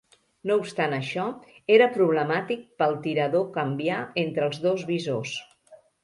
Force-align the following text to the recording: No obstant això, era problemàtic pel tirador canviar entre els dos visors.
No 0.51 0.55
obstant 0.59 0.93
això, 0.99 1.25
era 1.75 1.87
problemàtic 1.97 2.63
pel 2.83 2.97
tirador 3.03 3.45
canviar 3.59 3.99
entre 4.23 4.47
els 4.47 4.63
dos 4.63 4.87
visors. 4.89 5.35